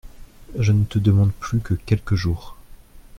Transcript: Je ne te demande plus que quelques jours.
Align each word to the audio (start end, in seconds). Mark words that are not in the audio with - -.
Je 0.57 0.71
ne 0.71 0.83
te 0.83 0.97
demande 0.97 1.31
plus 1.31 1.59
que 1.59 1.75
quelques 1.75 2.15
jours. 2.15 2.57